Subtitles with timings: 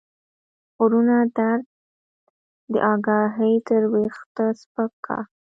[0.77, 1.63] غرونه درد
[2.75, 5.17] داګاهي تر ويښته سپک کا